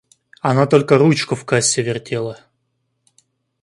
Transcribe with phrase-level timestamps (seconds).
[0.41, 2.39] Она только ручку в кассе вертела.